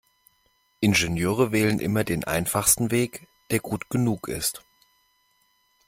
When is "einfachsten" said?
2.23-2.89